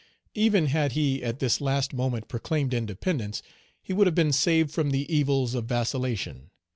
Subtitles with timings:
[0.33, 3.43] Even had he at this last moment proclaimed independence,
[3.83, 6.49] he would have been saved from the evils of vacillation.